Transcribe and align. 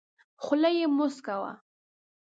خوله 0.43 0.69
یې 0.77 0.85
موسکه 0.97 1.35
وه. 1.41 1.51